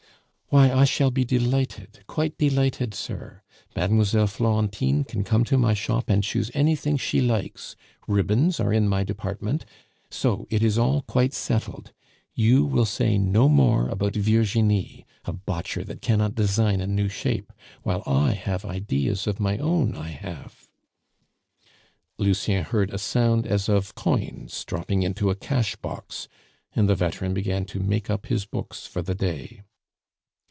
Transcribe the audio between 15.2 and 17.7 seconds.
a botcher that cannot design a new shape,